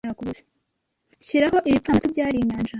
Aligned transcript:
shiraho.'-- 1.25 1.57
Ibipfamatwi 1.69 2.11
byari 2.13 2.37
Inyanja 2.39 2.69